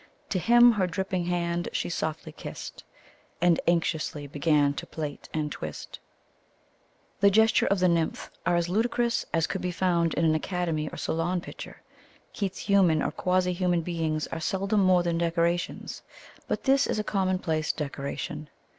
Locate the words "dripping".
0.87-1.25